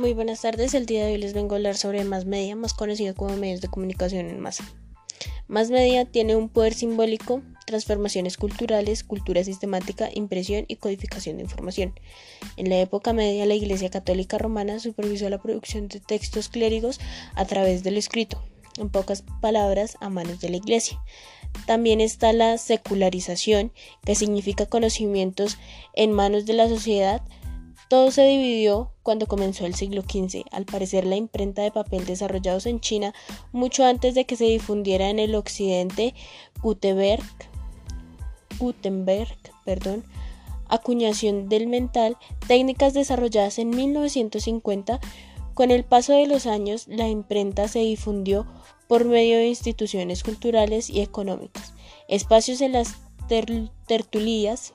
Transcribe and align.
Muy 0.00 0.14
buenas 0.14 0.40
tardes, 0.40 0.72
el 0.72 0.86
día 0.86 1.04
de 1.04 1.12
hoy 1.12 1.18
les 1.18 1.34
vengo 1.34 1.54
a 1.54 1.58
hablar 1.58 1.76
sobre 1.76 2.04
más 2.04 2.24
media, 2.24 2.56
más 2.56 2.72
conocido 2.72 3.14
como 3.14 3.36
medios 3.36 3.60
de 3.60 3.68
comunicación 3.68 4.30
en 4.30 4.40
masa. 4.40 4.64
Más 5.46 5.68
media 5.68 6.06
tiene 6.06 6.36
un 6.36 6.48
poder 6.48 6.72
simbólico, 6.72 7.42
transformaciones 7.66 8.38
culturales, 8.38 9.04
cultura 9.04 9.44
sistemática, 9.44 10.08
impresión 10.14 10.64
y 10.68 10.76
codificación 10.76 11.36
de 11.36 11.42
información. 11.42 11.92
En 12.56 12.70
la 12.70 12.80
época 12.80 13.12
media, 13.12 13.44
la 13.44 13.52
Iglesia 13.52 13.90
Católica 13.90 14.38
Romana 14.38 14.80
supervisó 14.80 15.28
la 15.28 15.36
producción 15.36 15.88
de 15.88 16.00
textos 16.00 16.48
clérigos 16.48 16.98
a 17.34 17.44
través 17.44 17.82
del 17.82 17.98
escrito, 17.98 18.42
en 18.78 18.88
pocas 18.88 19.22
palabras, 19.42 19.98
a 20.00 20.08
manos 20.08 20.40
de 20.40 20.48
la 20.48 20.56
Iglesia. 20.56 20.98
También 21.66 22.00
está 22.00 22.32
la 22.32 22.56
secularización, 22.56 23.70
que 24.06 24.14
significa 24.14 24.64
conocimientos 24.64 25.58
en 25.92 26.12
manos 26.12 26.46
de 26.46 26.54
la 26.54 26.70
sociedad, 26.70 27.20
todo 27.90 28.12
se 28.12 28.24
dividió 28.24 28.92
cuando 29.02 29.26
comenzó 29.26 29.66
el 29.66 29.74
siglo 29.74 30.02
XV. 30.02 30.44
Al 30.52 30.64
parecer, 30.64 31.04
la 31.04 31.16
imprenta 31.16 31.62
de 31.62 31.72
papel 31.72 32.06
desarrollados 32.06 32.66
en 32.66 32.78
China 32.78 33.12
mucho 33.50 33.84
antes 33.84 34.14
de 34.14 34.26
que 34.26 34.36
se 34.36 34.44
difundiera 34.44 35.10
en 35.10 35.18
el 35.18 35.34
occidente, 35.34 36.14
Gutenberg, 36.62 37.24
acuñación 40.68 41.48
del 41.48 41.66
mental, 41.66 42.16
técnicas 42.46 42.94
desarrolladas 42.94 43.58
en 43.58 43.70
1950. 43.70 45.00
Con 45.54 45.72
el 45.72 45.82
paso 45.82 46.12
de 46.12 46.28
los 46.28 46.46
años, 46.46 46.86
la 46.86 47.08
imprenta 47.08 47.66
se 47.66 47.80
difundió 47.80 48.46
por 48.86 49.04
medio 49.04 49.36
de 49.38 49.48
instituciones 49.48 50.22
culturales 50.22 50.90
y 50.90 51.00
económicas, 51.00 51.74
espacios 52.06 52.60
en 52.60 52.70
las 52.70 52.98
tertulias, 53.88 54.74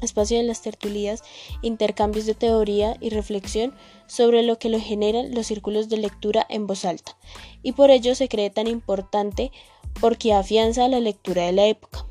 espacio 0.00 0.36
de 0.38 0.44
las 0.44 0.62
tertulias, 0.62 1.22
intercambios 1.62 2.26
de 2.26 2.34
teoría 2.34 2.96
y 3.00 3.10
reflexión 3.10 3.74
sobre 4.06 4.42
lo 4.42 4.58
que 4.58 4.68
lo 4.68 4.80
generan 4.80 5.34
los 5.34 5.46
círculos 5.46 5.88
de 5.88 5.98
lectura 5.98 6.46
en 6.48 6.66
voz 6.66 6.84
alta, 6.84 7.16
y 7.62 7.72
por 7.72 7.90
ello 7.90 8.14
se 8.14 8.28
cree 8.28 8.50
tan 8.50 8.66
importante 8.66 9.52
porque 10.00 10.32
afianza 10.32 10.88
la 10.88 11.00
lectura 11.00 11.46
de 11.46 11.52
la 11.52 11.66
época. 11.66 12.06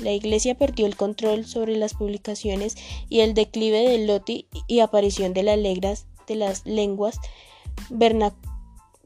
La 0.00 0.12
Iglesia 0.12 0.56
perdió 0.56 0.86
el 0.86 0.96
control 0.96 1.44
sobre 1.44 1.76
las 1.76 1.94
publicaciones 1.94 2.76
y 3.08 3.20
el 3.20 3.34
declive 3.34 3.88
del 3.88 4.06
loti 4.06 4.48
y 4.66 4.80
aparición 4.80 5.34
de 5.34 5.44
las, 5.44 5.58
legras, 5.58 6.06
de 6.26 6.34
las 6.34 6.66
lenguas 6.66 7.20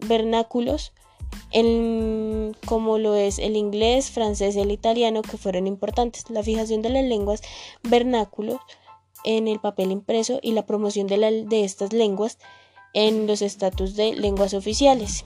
vernáculos 0.01 0.92
como 2.67 2.98
lo 2.98 3.14
es 3.14 3.39
el 3.39 3.56
inglés, 3.56 4.11
francés 4.11 4.56
y 4.56 4.61
el 4.61 4.70
italiano, 4.70 5.22
que 5.22 5.36
fueron 5.36 5.67
importantes. 5.67 6.28
La 6.30 6.42
fijación 6.42 6.83
de 6.83 6.91
las 6.91 7.05
lenguas 7.05 7.42
vernáculos 7.83 8.61
en 9.25 9.48
el 9.48 9.58
papel 9.61 9.91
impreso 9.91 10.39
y 10.42 10.53
la 10.53 10.67
promoción 10.67 11.06
de, 11.06 11.45
de 11.47 11.64
estas 11.64 11.92
lenguas 11.92 12.39
en 12.95 13.27
los 13.27 13.42
estatus 13.42 13.97
de 13.97 14.14
lenguas 14.14 14.55
oficiales. 14.55 15.25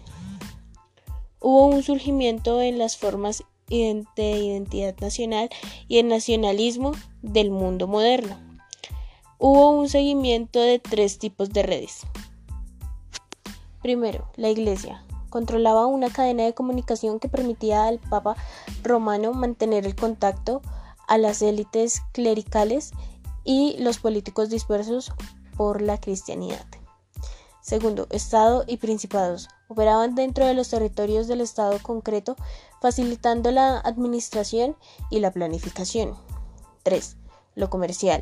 Hubo 1.40 1.66
un 1.66 1.82
surgimiento 1.82 2.60
en 2.60 2.78
las 2.78 2.96
formas 2.96 3.44
de 3.68 4.32
identidad 4.32 4.94
nacional 5.00 5.48
y 5.88 5.98
el 5.98 6.08
nacionalismo 6.08 6.92
del 7.22 7.50
mundo 7.50 7.86
moderno. 7.86 8.36
Hubo 9.38 9.70
un 9.70 9.88
seguimiento 9.88 10.60
de 10.60 10.78
tres 10.78 11.18
tipos 11.18 11.50
de 11.50 11.62
redes. 11.62 12.02
Primero, 13.82 14.28
la 14.36 14.50
Iglesia, 14.50 15.04
controlaba 15.32 15.86
una 15.86 16.10
cadena 16.10 16.44
de 16.44 16.54
comunicación 16.54 17.18
que 17.18 17.28
permitía 17.28 17.86
al 17.86 17.98
Papa 17.98 18.36
romano 18.84 19.32
mantener 19.32 19.86
el 19.86 19.96
contacto 19.96 20.62
a 21.08 21.18
las 21.18 21.42
élites 21.42 22.02
clericales 22.12 22.92
y 23.42 23.76
los 23.78 23.98
políticos 23.98 24.50
dispersos 24.50 25.12
por 25.56 25.82
la 25.82 25.98
cristianidad. 25.98 26.64
Segundo, 27.62 28.06
Estado 28.10 28.64
y 28.66 28.76
principados 28.76 29.48
operaban 29.68 30.14
dentro 30.14 30.44
de 30.44 30.54
los 30.54 30.68
territorios 30.68 31.28
del 31.28 31.40
Estado 31.40 31.78
concreto, 31.80 32.36
facilitando 32.80 33.50
la 33.50 33.78
administración 33.78 34.76
y 35.10 35.20
la 35.20 35.30
planificación. 35.30 36.14
3. 36.82 37.16
Lo 37.54 37.70
comercial. 37.70 38.20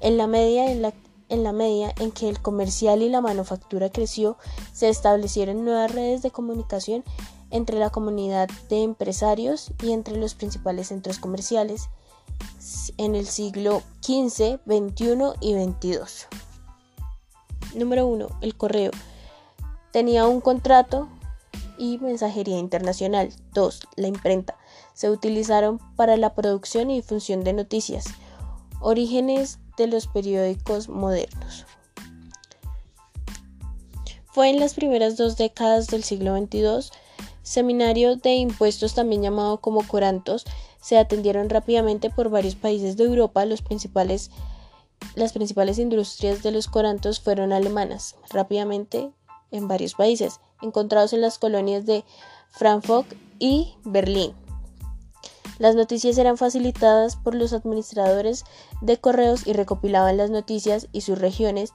En 0.00 0.18
la 0.18 0.26
media 0.26 0.70
en 0.70 0.82
la 0.82 0.92
en 1.28 1.42
la 1.42 1.52
medida 1.52 1.92
en 2.00 2.12
que 2.12 2.28
el 2.28 2.40
comercial 2.40 3.02
y 3.02 3.08
la 3.08 3.20
manufactura 3.20 3.90
creció, 3.90 4.36
se 4.72 4.88
establecieron 4.88 5.64
nuevas 5.64 5.92
redes 5.92 6.22
de 6.22 6.30
comunicación 6.30 7.04
entre 7.50 7.78
la 7.78 7.90
comunidad 7.90 8.48
de 8.68 8.82
empresarios 8.82 9.72
y 9.82 9.92
entre 9.92 10.16
los 10.16 10.34
principales 10.34 10.88
centros 10.88 11.18
comerciales 11.18 11.88
en 12.96 13.14
el 13.14 13.26
siglo 13.26 13.82
XV, 14.02 14.60
XXI 14.66 15.34
y 15.40 15.54
XXII. 15.54 15.98
Número 17.74 18.06
1. 18.06 18.28
El 18.40 18.56
correo. 18.56 18.90
Tenía 19.92 20.26
un 20.26 20.40
contrato 20.40 21.08
y 21.78 21.98
mensajería 21.98 22.58
internacional. 22.58 23.30
2. 23.52 23.80
La 23.96 24.08
imprenta. 24.08 24.56
Se 24.92 25.10
utilizaron 25.10 25.78
para 25.96 26.16
la 26.16 26.34
producción 26.34 26.90
y 26.90 26.96
difusión 26.96 27.44
de 27.44 27.52
noticias. 27.52 28.06
Orígenes 28.80 29.58
de 29.76 29.86
los 29.86 30.06
periódicos 30.06 30.88
modernos. 30.88 31.66
Fue 34.26 34.50
en 34.50 34.58
las 34.58 34.74
primeras 34.74 35.16
dos 35.16 35.36
décadas 35.36 35.86
del 35.86 36.02
siglo 36.02 36.36
XXII, 36.36 36.90
seminario 37.42 38.16
de 38.16 38.34
impuestos 38.34 38.94
también 38.94 39.22
llamado 39.22 39.60
como 39.60 39.86
corantos, 39.86 40.44
se 40.80 40.98
atendieron 40.98 41.48
rápidamente 41.48 42.10
por 42.10 42.30
varios 42.30 42.56
países 42.56 42.96
de 42.96 43.04
Europa. 43.04 43.44
Las 43.46 43.62
principales 43.62 44.28
industrias 45.78 46.42
de 46.42 46.50
los 46.50 46.68
corantos 46.68 47.20
fueron 47.20 47.52
alemanas, 47.52 48.16
rápidamente 48.30 49.12
en 49.50 49.68
varios 49.68 49.94
países, 49.94 50.40
encontrados 50.60 51.12
en 51.12 51.20
las 51.20 51.38
colonias 51.38 51.86
de 51.86 52.04
Frankfurt 52.50 53.14
y 53.38 53.74
Berlín. 53.84 54.34
Las 55.58 55.76
noticias 55.76 56.18
eran 56.18 56.36
facilitadas 56.36 57.16
por 57.16 57.34
los 57.34 57.52
administradores 57.52 58.44
de 58.80 58.98
correos 58.98 59.46
y 59.46 59.52
recopilaban 59.52 60.16
las 60.16 60.30
noticias 60.30 60.88
y 60.92 61.02
sus 61.02 61.18
regiones. 61.18 61.72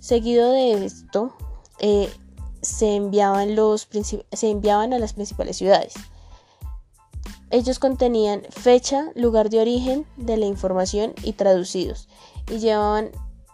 Seguido 0.00 0.50
de 0.52 0.84
esto, 0.84 1.34
eh, 1.78 2.12
se, 2.60 2.94
enviaban 2.94 3.52
a 3.56 4.98
las 4.98 5.12
principales 5.14 5.56
ciudades. 5.56 5.94
Ellos 7.50 7.78
contenían 7.78 8.42
fecha, 8.50 9.10
lugar 9.14 9.50
de 9.50 9.60
origen 9.60 10.06
de 10.16 10.36
la 10.36 10.46
información 10.46 11.14
y 11.24 11.32
traducidos, 11.32 12.08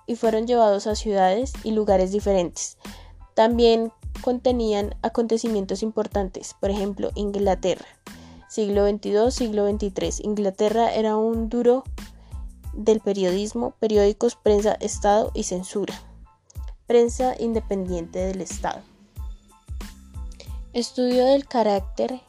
y 0.06 0.16
fueron 0.16 0.46
llevados 0.46 0.86
a 0.86 0.96
ciudades 0.96 1.52
y 1.62 1.70
lugares 1.70 2.12
diferentes. 2.12 2.76
También 3.34 3.92
contenían 4.22 4.94
acontecimientos 5.02 5.82
importantes, 5.82 6.54
por 6.60 6.70
ejemplo, 6.70 7.10
Inglaterra 7.14 7.86
siglo 8.48 8.88
XXII, 8.88 9.30
siglo 9.30 9.68
XXIII. 9.70 10.24
Inglaterra 10.24 10.94
era 10.94 11.16
un 11.16 11.48
duro 11.48 11.84
del 12.72 13.00
periodismo, 13.00 13.72
periódicos, 13.80 14.36
prensa, 14.36 14.72
Estado 14.80 15.30
y 15.34 15.44
censura. 15.44 15.94
Prensa 16.86 17.34
independiente 17.38 18.18
del 18.20 18.40
Estado. 18.40 18.82
Estudio 20.72 21.24
del 21.24 21.46
carácter 21.46 22.20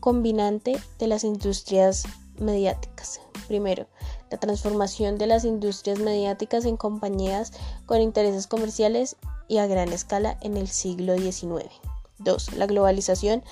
combinante 0.00 0.78
de 0.98 1.06
las 1.06 1.24
industrias 1.24 2.04
mediáticas. 2.38 3.20
Primero, 3.46 3.86
la 4.30 4.38
transformación 4.38 5.16
de 5.16 5.26
las 5.26 5.44
industrias 5.44 5.98
mediáticas 5.98 6.64
en 6.64 6.76
compañías 6.76 7.52
con 7.86 8.00
intereses 8.00 8.46
comerciales 8.46 9.16
y 9.48 9.58
a 9.58 9.66
gran 9.66 9.92
escala 9.92 10.36
en 10.42 10.56
el 10.56 10.68
siglo 10.68 11.16
XIX. 11.16 11.70
2. 12.18 12.54
La 12.54 12.66
globalización 12.66 13.42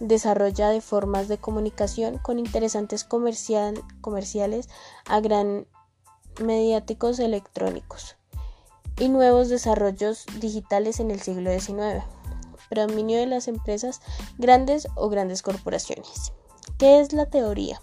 desarrolla 0.00 0.70
de 0.70 0.80
formas 0.80 1.28
de 1.28 1.38
comunicación 1.38 2.18
con 2.18 2.38
interesantes 2.38 3.04
comerciales 3.04 4.68
a 5.06 5.20
gran 5.20 5.66
mediáticos 6.40 7.18
electrónicos 7.18 8.16
y 8.98 9.08
nuevos 9.08 9.48
desarrollos 9.48 10.26
digitales 10.40 11.00
en 11.00 11.10
el 11.10 11.20
siglo 11.20 11.50
XIX. 11.52 12.04
Predominio 12.68 13.18
de 13.18 13.26
las 13.26 13.48
empresas 13.48 14.00
grandes 14.38 14.88
o 14.94 15.08
grandes 15.08 15.42
corporaciones. 15.42 16.32
¿Qué 16.78 17.00
es 17.00 17.12
la 17.12 17.26
teoría? 17.26 17.80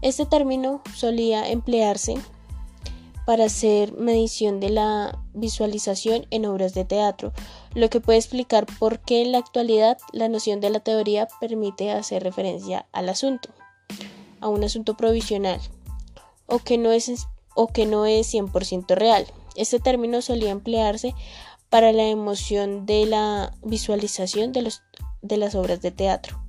Este 0.00 0.26
término 0.26 0.80
solía 0.94 1.48
emplearse 1.50 2.16
para 3.28 3.44
hacer 3.44 3.92
medición 3.92 4.58
de 4.58 4.70
la 4.70 5.22
visualización 5.34 6.26
en 6.30 6.46
obras 6.46 6.72
de 6.72 6.86
teatro, 6.86 7.34
lo 7.74 7.90
que 7.90 8.00
puede 8.00 8.16
explicar 8.16 8.64
por 8.78 9.00
qué 9.00 9.20
en 9.20 9.32
la 9.32 9.38
actualidad 9.38 9.98
la 10.14 10.30
noción 10.30 10.62
de 10.62 10.70
la 10.70 10.80
teoría 10.80 11.28
permite 11.38 11.90
hacer 11.90 12.22
referencia 12.22 12.86
al 12.90 13.10
asunto, 13.10 13.50
a 14.40 14.48
un 14.48 14.64
asunto 14.64 14.96
provisional, 14.96 15.60
o 16.46 16.60
que 16.60 16.78
no 16.78 16.90
es, 16.90 17.26
o 17.54 17.66
que 17.66 17.84
no 17.84 18.06
es 18.06 18.32
100% 18.32 18.94
real. 18.94 19.26
Este 19.56 19.78
término 19.78 20.22
solía 20.22 20.48
emplearse 20.48 21.14
para 21.68 21.92
la 21.92 22.04
emoción 22.04 22.86
de 22.86 23.04
la 23.04 23.52
visualización 23.62 24.52
de, 24.52 24.62
los, 24.62 24.80
de 25.20 25.36
las 25.36 25.54
obras 25.54 25.82
de 25.82 25.90
teatro, 25.90 26.42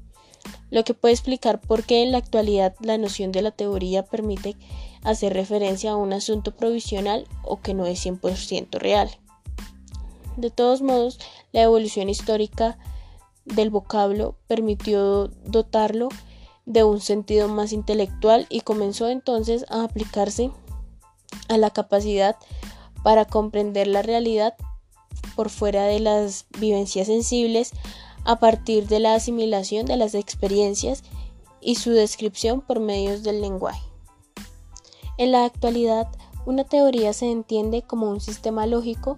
lo 0.70 0.86
que 0.86 0.94
puede 0.94 1.14
explicar 1.14 1.60
por 1.60 1.84
qué 1.84 2.04
en 2.04 2.14
la 2.14 2.20
actualidad 2.20 2.74
la 2.80 2.98
noción 2.98 3.34
de 3.34 3.42
la 3.42 3.52
teoría 3.52 4.06
permite 4.06 4.56
hacer 5.04 5.34
referencia 5.34 5.92
a 5.92 5.96
un 5.96 6.14
asunto 6.14 6.56
provisional 6.56 7.28
o 7.44 7.62
que 7.62 7.74
no 7.74 7.86
es 7.86 8.06
100% 8.06 8.78
real. 8.80 9.10
De 10.38 10.52
todos 10.52 10.82
modos, 10.82 11.20
la 11.52 11.64
evolución 11.64 12.10
histórica 12.10 12.78
del 13.46 13.70
vocablo 13.70 14.36
permitió 14.48 15.28
dotarlo 15.46 16.10
de 16.66 16.84
un 16.84 17.02
sentido 17.02 17.48
más 17.48 17.74
intelectual 17.74 18.46
y 18.50 18.62
comenzó 18.62 19.10
entonces 19.10 19.66
a 19.70 19.84
aplicarse 19.84 20.52
a 21.48 21.58
la 21.58 21.72
capacidad 21.72 22.36
para 23.04 23.26
comprender 23.26 23.88
la 23.88 24.02
realidad 24.02 24.56
por 25.36 25.50
fuera 25.50 25.86
de 25.86 26.00
las 26.00 26.46
vivencias 26.60 27.08
sensibles 27.08 27.72
a 28.24 28.40
partir 28.40 28.88
de 28.88 29.00
la 29.00 29.16
asimilación 29.16 29.86
de 29.86 29.98
las 29.98 30.14
experiencias 30.14 31.04
y 31.62 31.76
su 31.76 31.92
descripción 31.92 32.62
por 32.62 32.80
medios 32.80 33.24
del 33.24 33.42
lenguaje. 33.42 33.89
En 35.20 35.34
la 35.34 35.44
actualidad, 35.44 36.08
una 36.46 36.64
teoría 36.64 37.12
se 37.12 37.30
entiende 37.30 37.82
como 37.82 38.10
un 38.10 38.22
sistema 38.22 38.66
lógico 38.66 39.18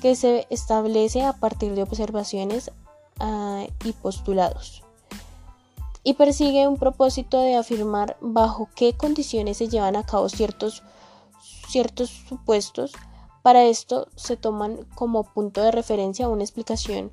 que 0.00 0.14
se 0.14 0.46
establece 0.48 1.24
a 1.24 1.32
partir 1.32 1.74
de 1.74 1.82
observaciones 1.82 2.70
ah, 3.18 3.66
y 3.84 3.92
postulados 3.92 4.84
y 6.02 6.14
persigue 6.14 6.68
un 6.68 6.76
propósito 6.76 7.40
de 7.40 7.56
afirmar 7.56 8.16
bajo 8.20 8.68
qué 8.74 8.94
condiciones 8.94 9.58
se 9.58 9.68
llevan 9.68 9.96
a 9.96 10.06
cabo 10.06 10.28
ciertos, 10.28 10.82
ciertos 11.68 12.10
supuestos. 12.10 12.92
Para 13.42 13.64
esto 13.64 14.06
se 14.16 14.36
toman 14.36 14.86
como 14.94 15.24
punto 15.24 15.62
de 15.62 15.72
referencia 15.72 16.28
una 16.28 16.44
explicación 16.44 17.10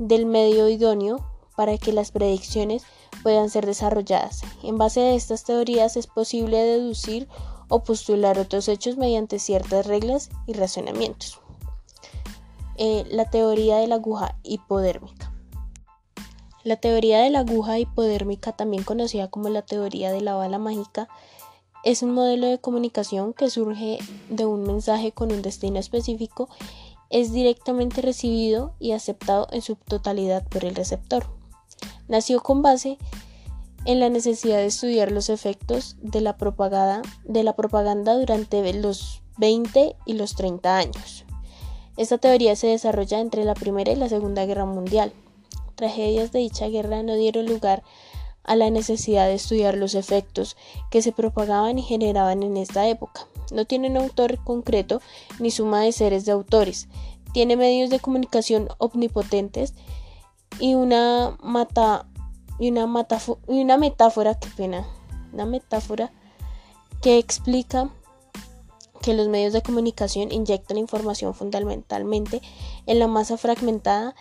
del 0.00 0.26
medio 0.26 0.68
idóneo 0.68 1.24
para 1.56 1.78
que 1.78 1.92
las 1.92 2.10
predicciones 2.10 2.82
puedan 3.22 3.48
ser 3.48 3.64
desarrolladas. 3.64 4.42
En 4.64 4.76
base 4.76 5.00
a 5.00 5.14
estas 5.14 5.44
teorías 5.44 5.96
es 5.96 6.06
posible 6.06 6.58
deducir 6.58 7.28
o 7.68 7.82
postular 7.82 8.38
otros 8.38 8.68
hechos 8.68 8.96
mediante 8.96 9.38
ciertas 9.38 9.86
reglas 9.86 10.30
y 10.46 10.52
razonamientos. 10.52 11.40
Eh, 12.76 13.04
la 13.10 13.30
teoría 13.30 13.78
de 13.78 13.86
la 13.86 13.96
aguja 13.96 14.36
hipodérmica. 14.42 15.32
La 16.62 16.76
teoría 16.76 17.20
de 17.20 17.30
la 17.30 17.40
aguja 17.40 17.78
hipodérmica, 17.78 18.52
también 18.52 18.82
conocida 18.82 19.28
como 19.28 19.48
la 19.48 19.62
teoría 19.62 20.12
de 20.12 20.20
la 20.20 20.34
bala 20.34 20.58
mágica, 20.58 21.08
es 21.84 22.02
un 22.02 22.12
modelo 22.12 22.48
de 22.48 22.58
comunicación 22.58 23.32
que 23.32 23.48
surge 23.48 23.98
de 24.28 24.46
un 24.46 24.64
mensaje 24.64 25.12
con 25.12 25.30
un 25.30 25.42
destino 25.42 25.78
específico, 25.78 26.48
es 27.08 27.32
directamente 27.32 28.02
recibido 28.02 28.74
y 28.80 28.92
aceptado 28.92 29.46
en 29.52 29.62
su 29.62 29.76
totalidad 29.76 30.46
por 30.48 30.64
el 30.64 30.74
receptor. 30.74 31.24
Nació 32.08 32.42
con 32.42 32.62
base 32.62 32.98
en 33.86 34.00
la 34.00 34.08
necesidad 34.08 34.58
de 34.58 34.66
estudiar 34.66 35.12
los 35.12 35.30
efectos 35.30 35.96
de 36.02 36.20
la 36.20 36.36
propaganda, 36.36 37.02
de 37.24 37.44
la 37.44 37.54
propaganda 37.54 38.14
durante 38.18 38.72
los 38.74 39.22
20 39.38 39.96
y 40.04 40.12
los 40.14 40.34
30 40.34 40.76
años. 40.76 41.24
Esta 41.96 42.18
teoría 42.18 42.56
se 42.56 42.66
desarrolla 42.66 43.20
entre 43.20 43.44
la 43.44 43.54
Primera 43.54 43.92
y 43.92 43.96
la 43.96 44.08
Segunda 44.08 44.44
Guerra 44.44 44.66
Mundial. 44.66 45.12
Tragedias 45.76 46.32
de 46.32 46.40
dicha 46.40 46.68
guerra 46.68 47.02
no 47.02 47.14
dieron 47.14 47.46
lugar 47.46 47.82
a 48.44 48.56
la 48.56 48.70
necesidad 48.70 49.26
de 49.26 49.34
estudiar 49.34 49.76
los 49.76 49.94
efectos 49.94 50.56
que 50.90 51.00
se 51.00 51.12
propagaban 51.12 51.78
y 51.78 51.82
generaban 51.82 52.42
en 52.42 52.56
esta 52.56 52.88
época. 52.88 53.26
No 53.52 53.64
tiene 53.64 53.88
un 53.88 53.96
autor 53.96 54.42
concreto 54.42 55.00
ni 55.38 55.50
suma 55.50 55.82
de 55.82 55.92
seres 55.92 56.24
de 56.24 56.32
autores. 56.32 56.88
Tiene 57.32 57.56
medios 57.56 57.90
de 57.90 58.00
comunicación 58.00 58.68
omnipotentes 58.78 59.74
y 60.58 60.74
una 60.74 61.36
mata 61.42 62.06
y 62.58 62.70
una, 62.70 63.06
y 63.48 63.62
una 63.62 63.76
metáfora, 63.76 64.38
qué 64.38 64.48
pena, 64.56 64.86
una 65.32 65.46
metáfora 65.46 66.12
que 67.02 67.18
explica 67.18 67.90
que 69.02 69.14
los 69.14 69.28
medios 69.28 69.52
de 69.52 69.62
comunicación 69.62 70.32
inyectan 70.32 70.78
información 70.78 71.34
fundamentalmente 71.34 72.42
en 72.86 72.98
la 72.98 73.06
masa 73.06 73.36
fragmentada 73.36 74.14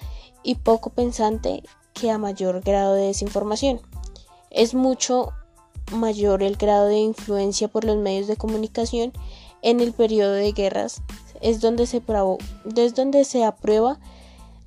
y 0.44 0.56
poco 0.56 0.92
pensante 0.92 1.64
que 1.94 2.12
a 2.12 2.18
mayor 2.18 2.62
grado 2.62 2.94
de 2.94 3.08
desinformación. 3.08 3.82
Es 4.52 4.74
mucho 4.74 5.32
mayor 5.92 6.44
el 6.44 6.58
grado 6.58 6.88
de 6.88 7.00
influencia 7.00 7.68
por 7.68 7.84
los 7.84 7.98
medios 7.98 8.28
de 8.28 8.38
comunicación 8.38 9.14
en 9.62 9.80
el 9.80 9.94
periodo 9.94 10.34
de 10.34 10.52
guerras, 10.52 11.02
es 11.42 11.62
donde 11.62 11.88
se, 11.88 12.04
es 12.76 12.96
donde 12.96 13.24
se 13.24 13.44
aprueba 13.44 14.00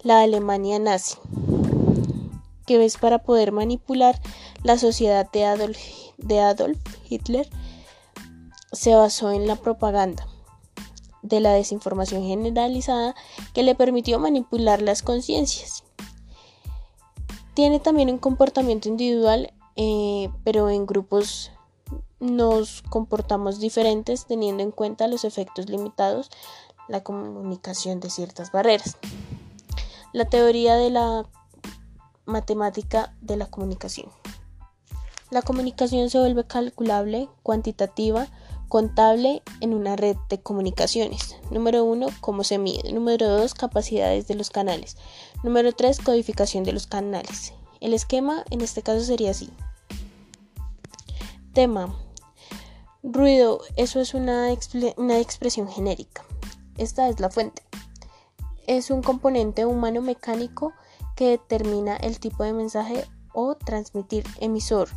la 0.02 0.22
Alemania 0.22 0.78
nazi 0.78 1.16
que 2.68 2.76
ves 2.76 2.98
para 2.98 3.20
poder 3.20 3.50
manipular 3.50 4.20
la 4.62 4.76
sociedad 4.76 5.26
de 5.32 5.46
Adolf, 6.40 6.78
Hitler 7.08 7.48
se 8.72 8.94
basó 8.94 9.32
en 9.32 9.46
la 9.46 9.56
propaganda 9.56 10.28
de 11.22 11.40
la 11.40 11.54
desinformación 11.54 12.24
generalizada 12.24 13.14
que 13.54 13.62
le 13.62 13.74
permitió 13.74 14.18
manipular 14.18 14.82
las 14.82 15.02
conciencias. 15.02 15.82
Tiene 17.54 17.80
también 17.80 18.10
un 18.10 18.18
comportamiento 18.18 18.90
individual, 18.90 19.50
eh, 19.76 20.28
pero 20.44 20.68
en 20.68 20.84
grupos 20.84 21.50
nos 22.20 22.82
comportamos 22.82 23.60
diferentes 23.60 24.26
teniendo 24.26 24.62
en 24.62 24.72
cuenta 24.72 25.08
los 25.08 25.24
efectos 25.24 25.70
limitados, 25.70 26.30
la 26.86 27.02
comunicación 27.02 27.98
de 28.00 28.10
ciertas 28.10 28.52
barreras. 28.52 28.98
La 30.12 30.26
teoría 30.26 30.76
de 30.76 30.90
la 30.90 31.24
matemática 32.28 33.14
de 33.20 33.36
la 33.36 33.46
comunicación. 33.46 34.10
La 35.30 35.42
comunicación 35.42 36.08
se 36.08 36.18
vuelve 36.18 36.46
calculable, 36.46 37.28
cuantitativa, 37.42 38.28
contable 38.68 39.42
en 39.60 39.74
una 39.74 39.96
red 39.96 40.16
de 40.28 40.40
comunicaciones. 40.40 41.36
Número 41.50 41.84
1, 41.84 42.06
cómo 42.20 42.44
se 42.44 42.58
mide. 42.58 42.92
Número 42.92 43.28
2, 43.28 43.54
capacidades 43.54 44.28
de 44.28 44.34
los 44.34 44.50
canales. 44.50 44.96
Número 45.42 45.72
3, 45.72 46.00
codificación 46.00 46.64
de 46.64 46.72
los 46.72 46.86
canales. 46.86 47.52
El 47.80 47.94
esquema 47.94 48.44
en 48.50 48.60
este 48.60 48.82
caso 48.82 49.02
sería 49.04 49.32
así. 49.32 49.50
Tema. 51.52 51.94
Ruido, 53.02 53.60
eso 53.76 54.00
es 54.00 54.14
una, 54.14 54.48
una 54.96 55.18
expresión 55.18 55.68
genérica. 55.68 56.24
Esta 56.76 57.08
es 57.08 57.20
la 57.20 57.30
fuente. 57.30 57.62
Es 58.66 58.90
un 58.90 59.02
componente 59.02 59.64
humano 59.64 60.02
mecánico 60.02 60.72
que 61.18 61.30
determina 61.30 61.96
el 61.96 62.20
tipo 62.20 62.44
de 62.44 62.52
mensaje 62.52 63.04
o 63.32 63.56
transmitir 63.56 64.24
emisor. 64.38 64.88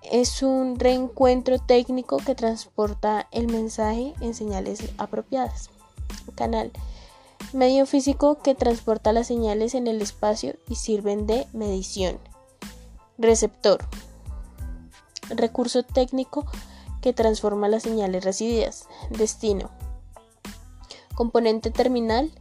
Es 0.00 0.42
un 0.42 0.78
reencuentro 0.78 1.58
técnico 1.58 2.16
que 2.16 2.34
transporta 2.34 3.28
el 3.30 3.46
mensaje 3.48 4.14
en 4.22 4.32
señales 4.32 4.80
apropiadas. 4.96 5.68
Canal. 6.36 6.72
Medio 7.52 7.84
físico 7.84 8.38
que 8.38 8.54
transporta 8.54 9.12
las 9.12 9.26
señales 9.26 9.74
en 9.74 9.88
el 9.88 10.00
espacio 10.00 10.54
y 10.70 10.76
sirven 10.76 11.26
de 11.26 11.46
medición. 11.52 12.18
Receptor. 13.18 13.84
Recurso 15.28 15.82
técnico 15.82 16.46
que 17.02 17.12
transforma 17.12 17.68
las 17.68 17.82
señales 17.82 18.24
recibidas. 18.24 18.88
Destino. 19.10 19.68
Componente 21.14 21.70
terminal 21.70 22.32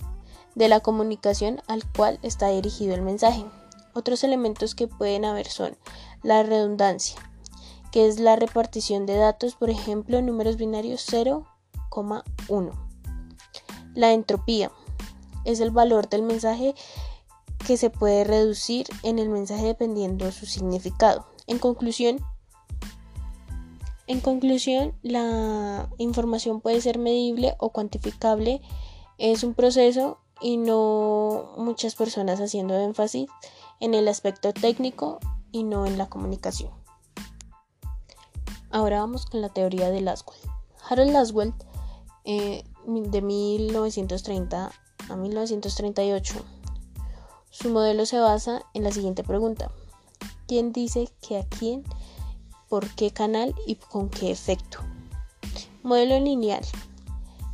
de 0.56 0.68
la 0.68 0.80
comunicación 0.80 1.62
al 1.68 1.84
cual 1.92 2.20
está 2.22 2.50
dirigido 2.50 2.94
el 2.96 3.02
mensaje. 3.02 3.46
Otros 3.94 4.24
elementos 4.24 4.76
que 4.76 4.88
pueden 4.88 5.26
haber 5.26 5.48
son 5.48 5.78
la 6.24 6.44
redundancia, 6.44 7.18
que 7.92 8.08
es 8.08 8.20
la 8.20 8.36
repartición 8.36 9.06
de 9.06 9.16
datos, 9.16 9.56
por 9.56 9.70
ejemplo, 9.70 10.22
números 10.22 10.58
binarios 10.58 11.06
0,1. 11.12 12.72
La 13.96 14.14
entropía 14.14 14.72
es 15.46 15.60
el 15.60 15.72
valor 15.72 16.10
del 16.10 16.22
mensaje 16.22 16.76
que 17.66 17.78
se 17.78 17.90
puede 17.90 18.24
reducir 18.24 18.88
en 19.04 19.20
el 19.20 19.30
mensaje 19.30 19.66
dependiendo 19.66 20.26
de 20.26 20.32
su 20.32 20.46
significado. 20.46 21.26
En 21.48 21.60
conclusión, 21.60 22.20
en 24.10 24.22
conclusión, 24.22 24.96
la 25.04 25.88
información 26.00 26.62
puede 26.62 26.82
ser 26.82 26.98
medible 26.98 27.56
o 27.60 27.70
cuantificable. 27.70 28.60
Es 29.20 29.44
un 29.44 29.54
proceso 29.54 30.18
y 30.42 30.58
no 30.58 31.54
muchas 31.58 31.96
personas 31.96 32.40
haciendo 32.40 32.78
énfasis 32.80 33.30
en 33.80 33.94
el 33.94 34.08
aspecto 34.08 34.54
técnico 34.54 35.20
y 35.52 35.64
no 35.64 35.86
en 35.86 35.98
la 35.98 36.10
comunicación. 36.10 36.72
Ahora 38.72 39.00
vamos 39.00 39.26
con 39.26 39.42
la 39.42 39.50
teoría 39.50 39.90
de 39.90 40.02
Laswell. 40.02 40.40
Harold 40.88 41.12
Laswell, 41.12 41.54
eh, 42.26 42.64
de 42.86 43.22
1930 43.22 44.72
a 45.10 45.16
1938, 45.16 46.36
su 47.50 47.70
modelo 47.70 48.06
se 48.06 48.20
basa 48.20 48.62
en 48.74 48.84
la 48.84 48.92
siguiente 48.92 49.24
pregunta. 49.24 49.72
¿Quién 50.48 50.72
dice 50.72 51.10
que 51.22 51.38
a 51.38 51.48
quién, 51.48 51.84
por 52.70 52.88
qué 52.96 53.12
canal 53.12 53.56
y 53.66 53.76
con 53.76 54.10
qué 54.10 54.32
efecto? 54.32 54.80
Modelo 55.82 56.20
lineal. 56.20 56.64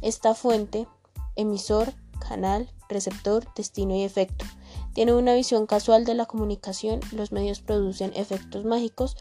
Esta 0.02 0.36
fuente, 0.36 0.88
emisor, 1.36 1.94
canal, 2.20 2.70
receptor, 2.90 3.48
destino 3.56 3.96
y 3.96 4.04
efecto. 4.04 4.46
Tiene 4.94 5.14
una 5.14 5.34
visión 5.34 5.66
casual 5.66 6.06
de 6.06 6.14
la 6.16 6.26
comunicación, 6.26 7.00
los 7.12 7.32
medios 7.32 7.62
producen 7.62 8.12
efectos 8.16 8.66
mágicos 8.66 9.18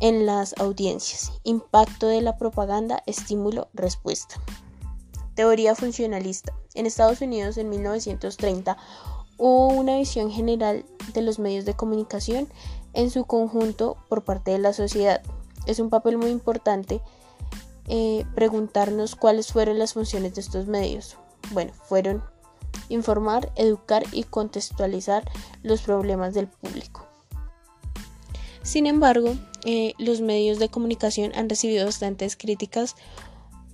en 0.00 0.26
las 0.26 0.54
audiencias. 0.58 1.32
Impacto 1.44 2.06
de 2.06 2.22
la 2.22 2.36
propaganda, 2.36 3.02
estímulo, 3.06 3.68
respuesta. 3.74 4.36
Teoría 5.34 5.74
funcionalista. 5.74 6.52
En 6.74 6.86
Estados 6.86 7.20
Unidos 7.20 7.58
en 7.58 7.70
1930 7.70 8.76
hubo 9.36 9.68
una 9.68 9.96
visión 9.96 10.30
general 10.30 10.84
de 11.14 11.22
los 11.22 11.38
medios 11.38 11.64
de 11.64 11.74
comunicación 11.74 12.48
en 12.92 13.10
su 13.10 13.24
conjunto 13.24 13.96
por 14.08 14.24
parte 14.24 14.50
de 14.50 14.58
la 14.58 14.72
sociedad. 14.72 15.22
Es 15.66 15.78
un 15.78 15.90
papel 15.90 16.18
muy 16.18 16.30
importante 16.30 17.00
eh, 17.86 18.24
preguntarnos 18.34 19.16
cuáles 19.16 19.52
fueron 19.52 19.78
las 19.78 19.94
funciones 19.94 20.34
de 20.34 20.40
estos 20.40 20.66
medios. 20.66 21.16
Bueno, 21.52 21.72
fueron 21.72 22.22
informar, 22.88 23.52
educar 23.56 24.04
y 24.12 24.24
contextualizar 24.24 25.24
los 25.62 25.82
problemas 25.82 26.34
del 26.34 26.48
público. 26.48 27.06
Sin 28.62 28.86
embargo, 28.86 29.34
eh, 29.64 29.94
los 29.98 30.20
medios 30.20 30.58
de 30.58 30.68
comunicación 30.68 31.32
han 31.34 31.48
recibido 31.48 31.86
bastantes 31.86 32.36
críticas 32.36 32.96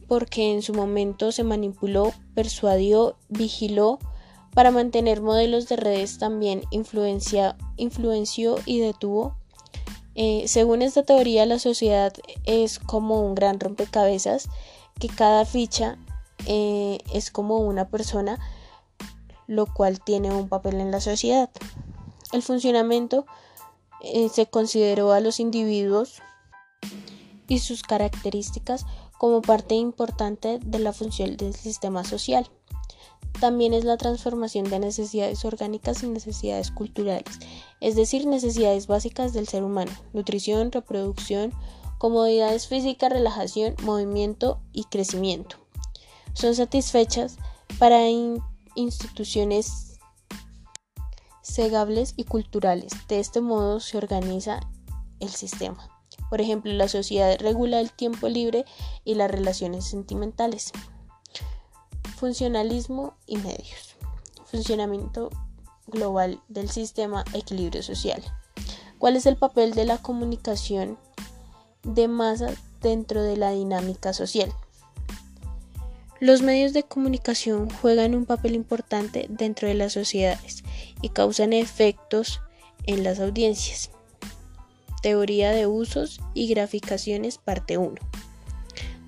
porque 0.07 0.53
en 0.53 0.63
su 0.63 0.75
momento 0.75 1.33
se 1.33 1.45
manipuló, 1.45 2.13
persuadió, 2.35 3.17
vigiló 3.29 3.99
para 4.55 4.71
mantener 4.71 5.21
modelos 5.21 5.69
de 5.69 5.77
redes 5.77 6.19
también 6.19 6.63
influenció 6.71 8.57
y 8.65 8.79
detuvo. 8.79 9.37
Eh, 10.15 10.45
según 10.47 10.81
esta 10.81 11.03
teoría, 11.03 11.45
la 11.45 11.59
sociedad 11.59 12.13
es 12.45 12.79
como 12.79 13.27
un 13.27 13.35
gran 13.35 13.59
rompecabezas, 13.59 14.49
que 15.01 15.09
cada 15.09 15.45
ficha 15.45 15.99
eh, 16.47 16.99
es 17.13 17.33
como 17.33 17.59
una 17.59 17.89
persona, 17.89 18.39
lo 19.47 19.67
cual 19.67 20.01
tiene 20.01 20.33
un 20.33 20.49
papel 20.49 20.81
en 20.81 20.91
la 20.91 21.01
sociedad. 21.01 21.51
El 22.33 22.43
funcionamiento 22.43 23.27
eh, 24.01 24.29
se 24.29 24.47
consideró 24.47 25.13
a 25.13 25.21
los 25.21 25.41
individuos 25.41 26.23
y 27.49 27.59
sus 27.59 27.83
características 27.83 28.87
como 29.19 29.43
parte 29.43 29.75
importante 29.75 30.59
de 30.65 30.79
la 30.79 30.93
función 30.93 31.37
del 31.37 31.55
sistema 31.55 32.05
social. 32.05 32.51
También 33.41 33.75
es 33.75 33.85
la 33.85 33.97
transformación 33.97 34.71
de 34.71 34.79
necesidades 34.79 35.45
orgánicas 35.45 36.03
y 36.03 36.09
necesidades 36.09 36.71
culturales, 36.71 37.39
es 37.81 37.97
decir, 37.97 38.27
necesidades 38.27 38.87
básicas 38.87 39.33
del 39.33 39.49
ser 39.49 39.65
humano, 39.65 39.91
nutrición, 40.13 40.71
reproducción, 40.71 41.53
comodidades 41.99 42.69
físicas, 42.69 43.11
relajación, 43.11 43.75
movimiento 43.83 44.61
y 44.73 44.85
crecimiento. 44.85 45.57
Son 46.33 46.55
satisfechas 46.55 47.39
para 47.79 48.09
instituciones 48.75 49.99
segables 51.43 52.15
y 52.17 52.25
culturales. 52.25 52.93
De 53.09 53.21
este 53.21 53.41
modo 53.41 53.81
se 53.81 53.99
organiza 53.99 54.61
el 55.21 55.29
sistema. 55.29 55.91
Por 56.31 56.41
ejemplo, 56.41 56.73
la 56.73 56.89
sociedad 56.89 57.39
regula 57.39 57.81
el 57.81 57.93
tiempo 57.93 58.29
libre 58.29 58.65
y 59.05 59.15
las 59.15 59.31
relaciones 59.31 59.85
sentimentales. 59.85 60.73
Funcionalismo 62.17 63.15
y 63.27 63.37
medios. 63.37 63.97
Funcionamiento 64.47 65.31
global 65.87 66.41
del 66.49 66.71
sistema 66.71 67.25
equilibrio 67.35 67.83
social. 67.83 68.23
¿Cuál 68.99 69.17
es 69.17 69.27
el 69.27 69.37
papel 69.37 69.75
de 69.75 69.85
la 69.85 69.99
comunicación 69.99 70.99
de 71.83 72.09
masa 72.09 72.55
dentro 72.81 73.23
de 73.23 73.37
la 73.37 73.51
dinámica 73.51 74.13
social? 74.13 74.53
Los 76.25 76.41
medios 76.41 76.73
de 76.73 76.85
comunicación 76.85 77.69
juegan 77.69 78.15
un 78.15 78.25
papel 78.25 78.55
importante 78.55 79.27
dentro 79.29 79.69
de 79.69 79.75
las 79.75 79.93
sociedades 79.93 80.65
y 81.03 81.11
causan 81.11 81.53
efectos 81.53 82.41
en 82.87 83.05
las 83.05 83.21
audiencias. 83.21 83.91
Teoría 85.03 85.51
de 85.51 85.67
usos 85.67 86.23
y 86.33 86.49
graficaciones 86.49 87.37
parte 87.37 87.77
1. 87.77 87.97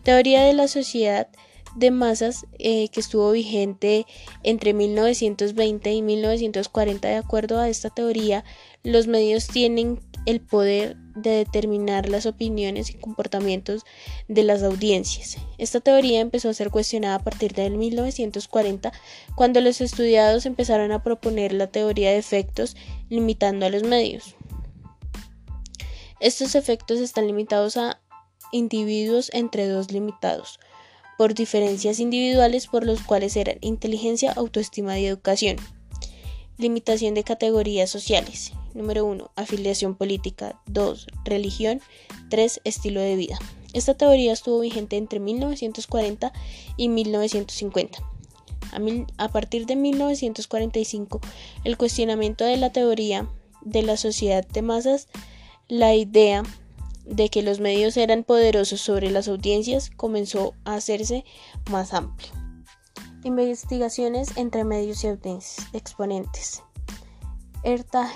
Teoría 0.02 0.42
de 0.42 0.52
la 0.52 0.68
sociedad 0.68 1.28
de 1.74 1.90
masas 1.90 2.44
eh, 2.58 2.90
que 2.90 3.00
estuvo 3.00 3.32
vigente 3.32 4.04
entre 4.42 4.74
1920 4.74 5.94
y 5.94 6.02
1940. 6.02 7.08
De 7.08 7.16
acuerdo 7.16 7.58
a 7.60 7.70
esta 7.70 7.88
teoría, 7.88 8.44
los 8.82 9.06
medios 9.06 9.46
tienen 9.46 10.00
el 10.26 10.42
poder 10.42 10.98
de 11.16 11.30
determinar 11.30 12.08
las 12.08 12.26
opiniones 12.26 12.90
y 12.90 12.94
comportamientos 12.94 13.84
de 14.28 14.44
las 14.44 14.62
audiencias. 14.62 15.38
Esta 15.58 15.80
teoría 15.80 16.20
empezó 16.20 16.50
a 16.50 16.54
ser 16.54 16.70
cuestionada 16.70 17.16
a 17.16 17.24
partir 17.24 17.54
de 17.54 17.70
1940, 17.70 18.92
cuando 19.34 19.60
los 19.60 19.80
estudiados 19.80 20.46
empezaron 20.46 20.92
a 20.92 21.02
proponer 21.02 21.52
la 21.52 21.66
teoría 21.66 22.10
de 22.10 22.18
efectos 22.18 22.76
limitando 23.08 23.66
a 23.66 23.70
los 23.70 23.82
medios. 23.82 24.36
Estos 26.20 26.54
efectos 26.54 27.00
están 27.00 27.26
limitados 27.26 27.76
a 27.76 28.00
individuos 28.52 29.30
entre 29.32 29.68
dos 29.68 29.90
limitados, 29.90 30.60
por 31.18 31.34
diferencias 31.34 31.98
individuales 31.98 32.66
por 32.66 32.84
los 32.84 33.02
cuales 33.02 33.36
eran 33.36 33.58
inteligencia, 33.60 34.32
autoestima 34.32 34.98
y 34.98 35.06
educación. 35.06 35.56
Limitación 36.58 37.14
de 37.14 37.24
categorías 37.24 37.90
sociales. 37.90 38.52
Número 38.76 39.06
1. 39.06 39.30
Afiliación 39.36 39.94
política. 39.94 40.60
2. 40.66 41.06
Religión. 41.24 41.80
3. 42.28 42.60
Estilo 42.64 43.00
de 43.00 43.16
vida. 43.16 43.38
Esta 43.72 43.94
teoría 43.94 44.34
estuvo 44.34 44.60
vigente 44.60 44.98
entre 44.98 45.18
1940 45.18 46.32
y 46.76 46.90
1950. 46.90 47.98
A, 49.16 49.28
partir 49.28 49.64
de 49.64 49.76
1945, 49.76 51.20
el 51.64 51.78
cuestionamiento 51.78 52.44
de 52.44 52.58
la 52.58 52.70
teoría 52.70 53.26
de 53.62 53.82
la 53.82 53.96
sociedad 53.96 54.46
de 54.46 54.60
masas, 54.60 55.08
la 55.68 55.94
idea 55.94 56.42
de 57.06 57.30
que 57.30 57.42
los 57.42 57.60
medios 57.60 57.96
eran 57.96 58.24
poderosos 58.24 58.82
sobre 58.82 59.10
las 59.10 59.28
audiencias 59.28 59.90
comenzó 59.96 60.52
a 60.64 60.74
hacerse 60.74 61.24
más 61.70 61.94
amplio. 61.94 62.30
Investigaciones 63.24 64.36
entre 64.36 64.64
medios 64.64 65.02
y 65.04 65.08
audiencias. 65.08 65.66
Exponentes. 65.72 66.62
Erta 67.62 68.12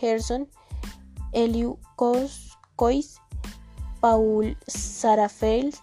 Gerson, 0.00 0.48
Eliu 1.32 1.78
Cois, 1.96 3.20
Paul 4.00 4.56
Sarafeld, 4.66 5.74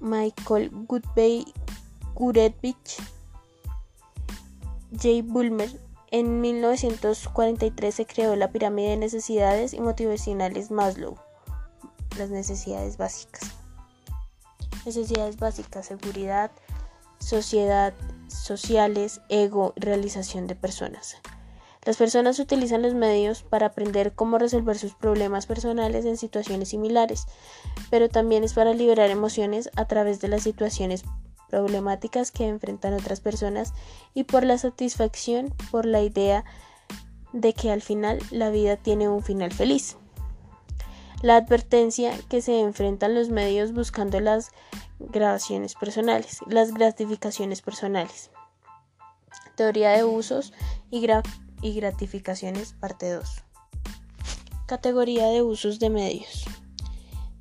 Michael 0.00 0.70
Goodbay 0.86 1.44
Gurevich, 2.14 2.98
J. 4.92 5.22
Bulmer. 5.24 5.70
En 6.12 6.42
1943 6.42 7.94
se 7.94 8.06
creó 8.06 8.36
la 8.36 8.52
pirámide 8.52 8.90
de 8.90 8.96
necesidades 8.98 9.72
y 9.72 9.80
motivacionales 9.80 10.70
Maslow, 10.70 11.16
las 12.18 12.28
necesidades 12.28 12.98
básicas. 12.98 13.50
Necesidades 14.84 15.38
básicas, 15.38 15.86
seguridad, 15.86 16.50
sociedad, 17.18 17.94
sociales, 18.28 19.22
ego, 19.30 19.72
realización 19.76 20.46
de 20.46 20.54
personas. 20.54 21.16
Las 21.84 21.96
personas 21.96 22.38
utilizan 22.38 22.82
los 22.82 22.94
medios 22.94 23.42
para 23.42 23.66
aprender 23.66 24.12
cómo 24.14 24.38
resolver 24.38 24.78
sus 24.78 24.94
problemas 24.94 25.46
personales 25.46 26.04
en 26.04 26.16
situaciones 26.16 26.68
similares, 26.68 27.26
pero 27.90 28.08
también 28.08 28.44
es 28.44 28.54
para 28.54 28.72
liberar 28.72 29.10
emociones 29.10 29.68
a 29.74 29.86
través 29.86 30.20
de 30.20 30.28
las 30.28 30.44
situaciones 30.44 31.02
problemáticas 31.50 32.30
que 32.30 32.46
enfrentan 32.46 32.94
otras 32.94 33.20
personas 33.20 33.74
y 34.14 34.24
por 34.24 34.44
la 34.44 34.58
satisfacción 34.58 35.52
por 35.70 35.84
la 35.84 36.02
idea 36.02 36.44
de 37.32 37.52
que 37.52 37.72
al 37.72 37.82
final 37.82 38.20
la 38.30 38.50
vida 38.50 38.76
tiene 38.76 39.08
un 39.08 39.22
final 39.22 39.52
feliz. 39.52 39.96
La 41.20 41.36
advertencia 41.36 42.12
que 42.28 42.42
se 42.42 42.60
enfrentan 42.60 43.14
los 43.14 43.28
medios 43.28 43.72
buscando 43.72 44.20
las 44.20 44.52
grabaciones 44.98 45.74
personales, 45.74 46.38
las 46.46 46.72
gratificaciones 46.72 47.60
personales. 47.60 48.30
Teoría 49.56 49.90
de 49.90 50.04
usos 50.04 50.52
y 50.90 51.00
y 51.62 51.72
gratificaciones, 51.74 52.74
parte 52.74 53.10
2. 53.10 53.24
Categoría 54.66 55.28
de 55.28 55.42
usos 55.42 55.78
de 55.78 55.90
medios. 55.90 56.44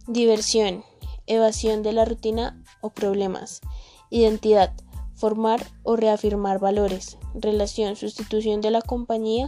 Diversión, 0.08 0.84
evasión 1.28 1.84
de 1.84 1.94
la 1.94 2.06
rutina 2.06 2.64
o 2.82 2.92
problemas. 2.92 3.62
Identidad, 4.10 4.74
formar 5.16 5.66
o 5.84 5.96
reafirmar 5.96 6.60
valores. 6.60 7.18
Relación, 7.34 7.96
sustitución 7.96 8.62
de 8.62 8.72
la 8.72 8.82
compañía 8.82 9.48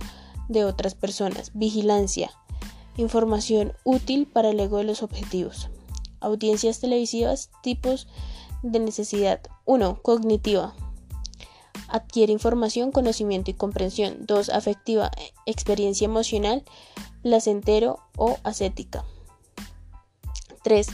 de 0.49 0.65
otras 0.65 0.95
personas. 0.95 1.51
Vigilancia, 1.53 2.31
información 2.97 3.73
útil 3.83 4.27
para 4.27 4.49
el 4.49 4.59
ego 4.59 4.77
de 4.77 4.85
los 4.85 5.03
objetivos. 5.03 5.69
Audiencias 6.19 6.79
televisivas, 6.79 7.49
tipos 7.61 8.07
de 8.61 8.79
necesidad. 8.79 9.41
1. 9.65 10.01
Cognitiva, 10.01 10.73
adquiere 11.93 12.33
información, 12.33 12.91
conocimiento 12.91 13.51
y 13.51 13.53
comprensión. 13.53 14.25
2. 14.25 14.49
Afectiva, 14.49 15.11
experiencia 15.45 16.05
emocional, 16.05 16.63
placentero 17.21 17.99
o 18.17 18.37
ascética. 18.43 19.05
3. 20.63 20.87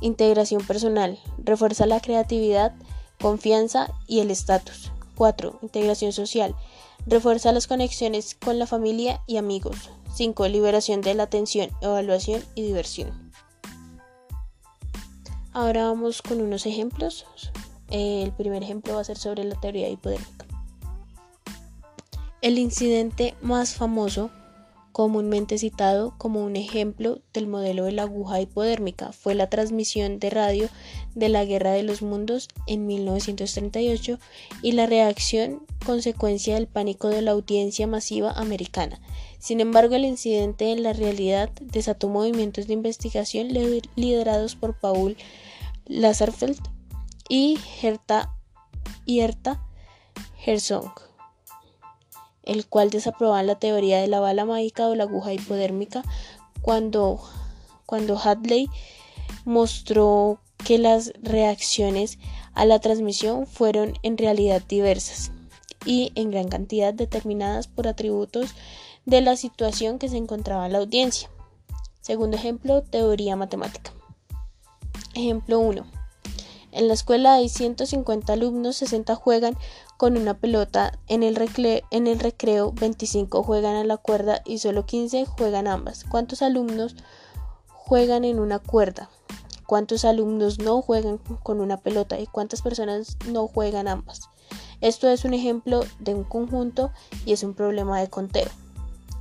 Integración 0.00 0.66
personal, 0.66 1.20
refuerza 1.38 1.86
la 1.86 2.00
creatividad, 2.00 2.74
confianza 3.20 3.92
y 4.08 4.20
el 4.20 4.32
estatus. 4.32 4.90
4. 5.14 5.60
Integración 5.62 6.12
social, 6.12 6.56
refuerza 7.06 7.52
las 7.52 7.68
conexiones 7.68 8.34
con 8.34 8.58
la 8.58 8.66
familia 8.66 9.22
y 9.28 9.36
amigos. 9.36 9.90
5. 10.16 10.48
Liberación 10.48 11.00
de 11.00 11.14
la 11.14 11.22
atención, 11.22 11.70
evaluación 11.80 12.42
y 12.56 12.62
diversión. 12.62 13.32
Ahora 15.52 15.84
vamos 15.84 16.22
con 16.22 16.40
unos 16.40 16.66
ejemplos. 16.66 17.24
El 17.90 18.32
primer 18.32 18.62
ejemplo 18.62 18.94
va 18.94 19.00
a 19.00 19.04
ser 19.04 19.18
sobre 19.18 19.44
la 19.44 19.60
teoría 19.60 19.88
hipodérmica. 19.88 20.46
El 22.42 22.58
incidente 22.58 23.34
más 23.40 23.74
famoso 23.74 24.30
comúnmente 24.94 25.58
citado 25.58 26.14
como 26.18 26.44
un 26.44 26.54
ejemplo 26.54 27.18
del 27.32 27.48
modelo 27.48 27.84
de 27.84 27.90
la 27.90 28.02
aguja 28.02 28.40
hipodérmica 28.40 29.10
fue 29.10 29.34
la 29.34 29.50
transmisión 29.50 30.20
de 30.20 30.30
radio 30.30 30.68
de 31.16 31.28
la 31.28 31.44
Guerra 31.44 31.72
de 31.72 31.82
los 31.82 32.00
Mundos 32.00 32.48
en 32.68 32.86
1938 32.86 34.20
y 34.62 34.70
la 34.70 34.86
reacción 34.86 35.66
consecuencia 35.84 36.54
del 36.54 36.68
pánico 36.68 37.08
de 37.08 37.22
la 37.22 37.32
audiencia 37.32 37.88
masiva 37.88 38.30
americana. 38.30 39.00
Sin 39.40 39.58
embargo, 39.58 39.96
el 39.96 40.04
incidente 40.04 40.70
en 40.70 40.84
la 40.84 40.92
realidad 40.92 41.50
desató 41.60 42.08
movimientos 42.08 42.68
de 42.68 42.74
investigación 42.74 43.48
liderados 43.96 44.54
por 44.54 44.78
Paul 44.78 45.16
Lazarfeld 45.86 46.60
y 47.28 47.58
Herta, 47.82 48.34
Herta 49.06 49.60
el 52.42 52.66
cual 52.66 52.90
desaprobaban 52.90 53.46
la 53.46 53.58
teoría 53.58 54.00
de 54.00 54.08
la 54.08 54.20
bala 54.20 54.44
mágica 54.44 54.88
o 54.88 54.94
la 54.94 55.04
aguja 55.04 55.32
hipodérmica 55.32 56.02
cuando, 56.60 57.20
cuando 57.86 58.18
Hadley 58.18 58.68
mostró 59.44 60.38
que 60.64 60.78
las 60.78 61.12
reacciones 61.22 62.18
a 62.54 62.64
la 62.64 62.78
transmisión 62.78 63.46
fueron 63.46 63.94
en 64.02 64.16
realidad 64.18 64.62
diversas 64.66 65.32
y 65.84 66.12
en 66.14 66.30
gran 66.30 66.48
cantidad 66.48 66.94
determinadas 66.94 67.66
por 67.66 67.88
atributos 67.88 68.54
de 69.04 69.20
la 69.20 69.36
situación 69.36 69.98
que 69.98 70.08
se 70.08 70.16
encontraba 70.16 70.66
en 70.66 70.72
la 70.72 70.78
audiencia. 70.78 71.30
Segundo 72.00 72.36
ejemplo, 72.36 72.82
teoría 72.82 73.36
matemática. 73.36 73.92
Ejemplo 75.14 75.58
1. 75.60 76.03
En 76.74 76.88
la 76.88 76.94
escuela 76.94 77.34
hay 77.34 77.48
150 77.48 78.32
alumnos, 78.32 78.78
60 78.78 79.14
juegan 79.14 79.56
con 79.96 80.16
una 80.16 80.34
pelota 80.34 80.98
en 81.06 81.22
el, 81.22 81.38
en 81.92 82.18
recreo, 82.18 82.72
25 82.72 83.44
juegan 83.44 83.76
a 83.76 83.84
la 83.84 83.96
cuerda 83.96 84.42
y 84.44 84.58
solo 84.58 84.84
15 84.84 85.24
juegan 85.24 85.68
ambas. 85.68 86.02
¿Cuántos 86.02 86.42
alumnos 86.42 86.96
juegan 87.68 88.24
en 88.24 88.40
una 88.40 88.58
cuerda? 88.58 89.08
¿Cuántos 89.66 90.04
alumnos 90.04 90.58
no 90.58 90.82
juegan 90.82 91.18
con 91.44 91.60
una 91.60 91.76
pelota 91.76 92.18
y 92.18 92.26
cuántas 92.26 92.60
personas 92.60 93.18
no 93.28 93.46
juegan 93.46 93.86
ambas? 93.86 94.22
Esto 94.80 95.08
es 95.08 95.24
un 95.24 95.32
ejemplo 95.32 95.84
de 96.00 96.12
un 96.12 96.24
conjunto 96.24 96.90
y 97.24 97.34
es 97.34 97.44
un 97.44 97.54
problema 97.54 98.00
de 98.00 98.10
conteo. 98.10 98.48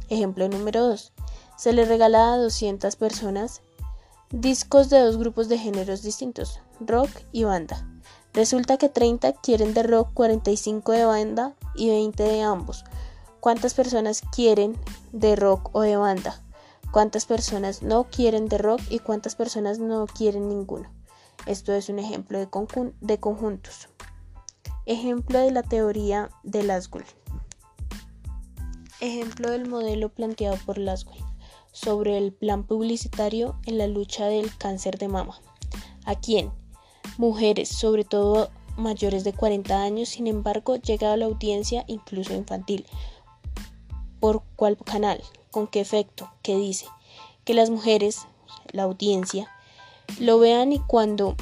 Ejemplo 0.09 0.49
número 0.49 0.87
2. 0.87 1.13
Se 1.55 1.71
le 1.71 1.85
regala 1.85 2.33
a 2.33 2.37
200 2.37 2.95
personas 2.95 3.61
discos 4.31 4.89
de 4.89 4.99
dos 4.99 5.17
grupos 5.17 5.49
de 5.49 5.59
géneros 5.59 6.01
distintos, 6.01 6.59
rock 6.79 7.09
y 7.31 7.43
banda. 7.43 7.87
Resulta 8.33 8.77
que 8.77 8.89
30 8.89 9.33
quieren 9.33 9.73
de 9.73 9.83
rock, 9.83 10.09
45 10.13 10.91
de 10.91 11.05
banda 11.05 11.55
y 11.75 11.89
20 11.89 12.23
de 12.23 12.41
ambos. 12.41 12.83
¿Cuántas 13.39 13.73
personas 13.73 14.21
quieren 14.33 14.75
de 15.11 15.35
rock 15.35 15.69
o 15.73 15.81
de 15.81 15.97
banda? 15.97 16.41
¿Cuántas 16.91 17.25
personas 17.25 17.81
no 17.81 18.05
quieren 18.05 18.47
de 18.47 18.57
rock 18.57 18.81
y 18.89 18.99
cuántas 18.99 19.35
personas 19.35 19.79
no 19.79 20.05
quieren 20.07 20.47
ninguno? 20.47 20.89
Esto 21.45 21.73
es 21.73 21.89
un 21.89 21.99
ejemplo 21.99 22.39
de, 22.39 23.19
conjuntos. 23.19 23.89
Ejemplo 24.85 25.39
de 25.39 25.51
la 25.51 25.63
teoría 25.63 26.29
de 26.43 26.63
Laswell. 26.63 27.05
Ejemplo 29.01 29.51
del 29.51 29.67
modelo 29.67 30.09
planteado 30.09 30.57
por 30.65 30.77
Laswell 30.77 31.23
sobre 31.73 32.17
el 32.17 32.31
plan 32.31 32.63
publicitario 32.63 33.59
en 33.65 33.77
la 33.77 33.87
lucha 33.87 34.27
del 34.27 34.55
cáncer 34.57 34.97
de 34.97 35.09
mama. 35.09 35.41
¿A 36.05 36.15
quién? 36.15 36.51
Mujeres, 37.17 37.69
sobre 37.69 38.03
todo 38.03 38.49
mayores 38.77 39.23
de 39.23 39.33
40 39.33 39.81
años, 39.81 40.09
sin 40.09 40.27
embargo, 40.27 40.75
llega 40.77 41.13
a 41.13 41.17
la 41.17 41.25
audiencia 41.25 41.83
incluso 41.87 42.33
infantil. 42.33 42.85
¿Por 44.19 44.43
cuál 44.55 44.77
canal? 44.77 45.21
¿Con 45.51 45.67
qué 45.67 45.81
efecto? 45.81 46.31
¿Qué 46.41 46.55
dice? 46.55 46.87
Que 47.45 47.53
las 47.53 47.69
mujeres, 47.69 48.21
la 48.71 48.83
audiencia, 48.83 49.51
lo 50.19 50.39
vean 50.39 50.73
y 50.73 50.79
cuando 50.79 51.35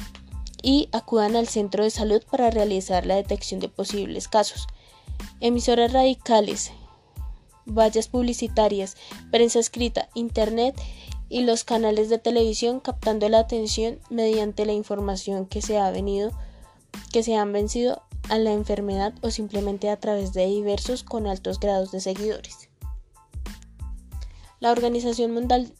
y 0.62 0.88
acudan 0.92 1.36
al 1.36 1.48
centro 1.48 1.84
de 1.84 1.90
salud 1.90 2.22
para 2.30 2.50
realizar 2.50 3.04
la 3.04 3.16
detección 3.16 3.60
de 3.60 3.68
posibles 3.68 4.28
casos. 4.28 4.66
Emisoras 5.40 5.92
radicales, 5.92 6.70
vallas 7.66 8.08
publicitarias, 8.08 8.96
prensa 9.30 9.58
escrita, 9.58 10.08
internet 10.14 10.80
y 11.32 11.40
los 11.44 11.64
canales 11.64 12.10
de 12.10 12.18
televisión 12.18 12.78
captando 12.78 13.26
la 13.30 13.38
atención 13.38 13.98
mediante 14.10 14.66
la 14.66 14.74
información 14.74 15.46
que 15.46 15.62
se 15.62 15.78
ha 15.78 15.90
venido 15.90 16.30
que 17.10 17.22
se 17.22 17.36
han 17.36 17.54
vencido 17.54 18.02
a 18.28 18.36
la 18.36 18.52
enfermedad 18.52 19.14
o 19.22 19.30
simplemente 19.30 19.88
a 19.88 19.98
través 19.98 20.34
de 20.34 20.44
diversos 20.44 21.04
con 21.04 21.26
altos 21.26 21.58
grados 21.58 21.90
de 21.90 22.00
seguidores. 22.00 22.68
La 24.60 24.72
Organización 24.72 25.32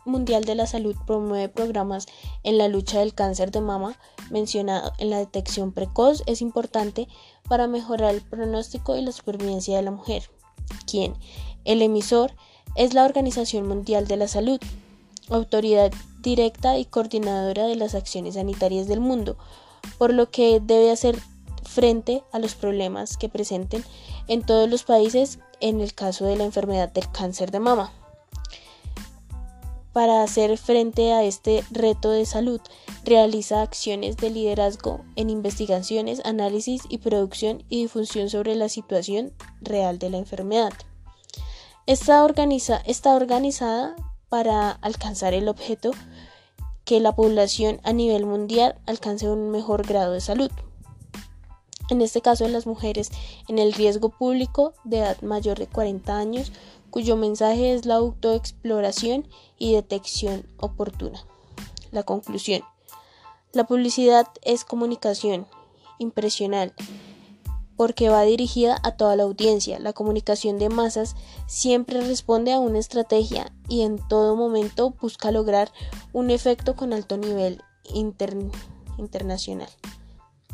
Mundial 0.06 0.44
de 0.44 0.54
la 0.54 0.66
Salud 0.66 0.96
promueve 1.06 1.50
programas 1.50 2.06
en 2.44 2.56
la 2.56 2.68
lucha 2.68 3.00
del 3.00 3.14
cáncer 3.14 3.50
de 3.50 3.60
mama 3.60 3.98
mencionado 4.30 4.92
en 4.98 5.10
la 5.10 5.18
detección 5.18 5.72
precoz 5.72 6.22
es 6.24 6.40
importante 6.40 7.08
para 7.46 7.66
mejorar 7.66 8.14
el 8.14 8.22
pronóstico 8.22 8.96
y 8.96 9.02
la 9.02 9.12
supervivencia 9.12 9.76
de 9.76 9.82
la 9.82 9.90
mujer. 9.90 10.30
¿Quién? 10.86 11.14
El 11.66 11.82
emisor 11.82 12.34
es 12.74 12.94
la 12.94 13.04
Organización 13.04 13.68
Mundial 13.68 14.08
de 14.08 14.16
la 14.16 14.28
Salud, 14.28 14.58
autoridad 15.34 15.92
directa 16.20 16.78
y 16.78 16.84
coordinadora 16.84 17.66
de 17.66 17.76
las 17.76 17.94
acciones 17.94 18.34
sanitarias 18.34 18.86
del 18.88 19.00
mundo, 19.00 19.36
por 19.98 20.12
lo 20.12 20.30
que 20.30 20.60
debe 20.60 20.90
hacer 20.90 21.18
frente 21.62 22.22
a 22.32 22.38
los 22.38 22.54
problemas 22.54 23.16
que 23.16 23.28
presenten 23.28 23.84
en 24.28 24.42
todos 24.42 24.68
los 24.68 24.84
países 24.84 25.38
en 25.60 25.80
el 25.80 25.94
caso 25.94 26.24
de 26.26 26.36
la 26.36 26.44
enfermedad 26.44 26.92
del 26.92 27.10
cáncer 27.10 27.50
de 27.50 27.60
mama. 27.60 27.92
Para 29.92 30.22
hacer 30.22 30.56
frente 30.56 31.12
a 31.12 31.22
este 31.22 31.64
reto 31.70 32.10
de 32.10 32.24
salud, 32.24 32.60
realiza 33.04 33.60
acciones 33.60 34.16
de 34.16 34.30
liderazgo 34.30 35.04
en 35.16 35.28
investigaciones, 35.28 36.22
análisis 36.24 36.82
y 36.88 36.98
producción 36.98 37.62
y 37.68 37.82
difusión 37.82 38.30
sobre 38.30 38.54
la 38.54 38.70
situación 38.70 39.32
real 39.60 39.98
de 39.98 40.08
la 40.08 40.18
enfermedad. 40.18 40.72
Está, 41.86 42.26
está 42.86 43.14
organizada 43.14 43.96
para 44.32 44.70
alcanzar 44.70 45.34
el 45.34 45.46
objeto 45.46 45.90
que 46.86 47.00
la 47.00 47.14
población 47.14 47.82
a 47.84 47.92
nivel 47.92 48.24
mundial 48.24 48.76
alcance 48.86 49.28
un 49.28 49.50
mejor 49.50 49.86
grado 49.86 50.14
de 50.14 50.22
salud. 50.22 50.50
En 51.90 52.00
este 52.00 52.22
caso, 52.22 52.48
las 52.48 52.66
mujeres 52.66 53.10
en 53.46 53.58
el 53.58 53.74
riesgo 53.74 54.08
público 54.08 54.72
de 54.84 55.00
edad 55.00 55.20
mayor 55.20 55.58
de 55.58 55.66
40 55.66 56.16
años, 56.16 56.50
cuyo 56.88 57.14
mensaje 57.14 57.74
es 57.74 57.84
la 57.84 57.96
autoexploración 57.96 59.28
y 59.58 59.74
detección 59.74 60.46
oportuna. 60.56 61.26
La 61.90 62.02
conclusión. 62.02 62.62
La 63.52 63.64
publicidad 63.64 64.28
es 64.40 64.64
comunicación 64.64 65.46
impresional 65.98 66.72
porque 67.76 68.08
va 68.08 68.22
dirigida 68.22 68.78
a 68.82 68.92
toda 68.92 69.16
la 69.16 69.24
audiencia. 69.24 69.78
La 69.78 69.92
comunicación 69.92 70.58
de 70.58 70.68
masas 70.68 71.16
siempre 71.46 72.00
responde 72.00 72.52
a 72.52 72.60
una 72.60 72.78
estrategia 72.78 73.52
y 73.68 73.82
en 73.82 73.98
todo 74.08 74.36
momento 74.36 74.90
busca 75.00 75.30
lograr 75.30 75.72
un 76.12 76.30
efecto 76.30 76.76
con 76.76 76.92
alto 76.92 77.16
nivel 77.16 77.62
internacional. 78.98 79.68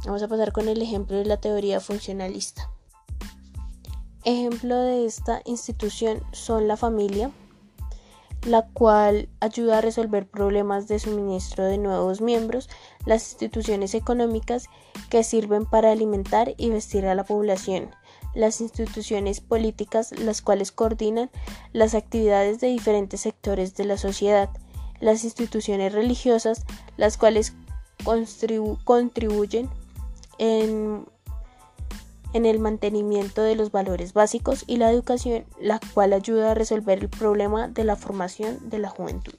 Vamos 0.04 0.22
a 0.22 0.28
pasar 0.28 0.52
con 0.52 0.68
el 0.68 0.80
ejemplo 0.80 1.16
de 1.16 1.24
la 1.24 1.38
teoría 1.38 1.80
funcionalista. 1.80 2.70
Ejemplo 4.24 4.76
de 4.76 5.06
esta 5.06 5.42
institución 5.44 6.22
son 6.32 6.68
la 6.68 6.76
familia, 6.76 7.30
la 8.46 8.66
cual 8.68 9.28
ayuda 9.40 9.78
a 9.78 9.80
resolver 9.80 10.26
problemas 10.26 10.88
de 10.88 10.98
suministro 10.98 11.64
de 11.64 11.78
nuevos 11.78 12.20
miembros, 12.20 12.68
las 13.04 13.32
instituciones 13.32 13.94
económicas 13.94 14.66
que 15.10 15.24
sirven 15.24 15.66
para 15.66 15.92
alimentar 15.92 16.54
y 16.56 16.70
vestir 16.70 17.06
a 17.06 17.14
la 17.14 17.24
población, 17.24 17.90
las 18.34 18.60
instituciones 18.60 19.40
políticas 19.40 20.12
las 20.18 20.42
cuales 20.42 20.72
coordinan 20.72 21.30
las 21.72 21.94
actividades 21.94 22.60
de 22.60 22.68
diferentes 22.68 23.20
sectores 23.20 23.74
de 23.74 23.84
la 23.84 23.98
sociedad, 23.98 24.50
las 25.00 25.24
instituciones 25.24 25.92
religiosas 25.92 26.64
las 26.96 27.16
cuales 27.16 27.54
contribuyen 28.84 29.68
en 30.38 31.06
en 32.32 32.46
el 32.46 32.58
mantenimiento 32.58 33.42
de 33.42 33.54
los 33.54 33.72
valores 33.72 34.12
básicos 34.12 34.64
y 34.66 34.76
la 34.76 34.90
educación, 34.90 35.44
la 35.60 35.80
cual 35.94 36.12
ayuda 36.12 36.52
a 36.52 36.54
resolver 36.54 36.98
el 36.98 37.08
problema 37.08 37.68
de 37.68 37.84
la 37.84 37.96
formación 37.96 38.70
de 38.70 38.78
la 38.78 38.88
juventud. 38.88 39.34